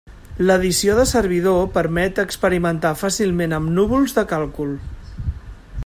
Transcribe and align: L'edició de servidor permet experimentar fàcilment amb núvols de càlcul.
L'edició 0.45 0.93
de 0.99 1.03
servidor 1.09 1.59
permet 1.75 2.21
experimentar 2.23 2.95
fàcilment 3.03 3.55
amb 3.59 3.73
núvols 3.77 4.17
de 4.19 4.25
càlcul. 4.33 4.73